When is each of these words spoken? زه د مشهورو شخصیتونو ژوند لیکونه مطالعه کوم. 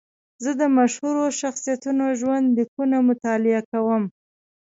زه 0.43 0.51
د 0.61 0.63
مشهورو 0.77 1.23
شخصیتونو 1.39 2.05
ژوند 2.19 2.45
لیکونه 2.57 2.97
مطالعه 3.09 3.61
کوم. 3.71 4.03